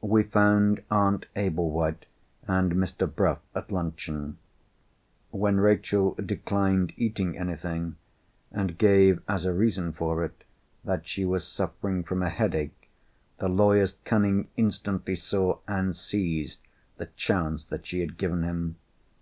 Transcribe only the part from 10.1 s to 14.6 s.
it that she was suffering from a headache, the lawyer's cunning